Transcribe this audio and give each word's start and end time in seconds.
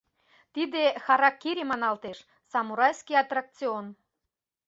Тиде 0.53 0.83
«харакири» 1.05 1.63
маналтеш, 1.69 2.17
самурайский 2.51 3.19
аттракцион... 3.23 3.85